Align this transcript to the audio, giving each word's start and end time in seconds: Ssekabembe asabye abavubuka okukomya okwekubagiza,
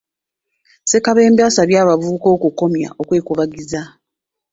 Ssekabembe 0.83 1.41
asabye 1.49 1.77
abavubuka 1.83 2.27
okukomya 2.35 2.89
okwekubagiza, 3.01 3.81